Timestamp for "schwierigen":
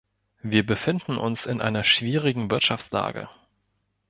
1.83-2.49